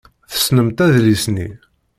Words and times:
Tessnemt 0.31 0.79
adlis-nni. 0.85 1.49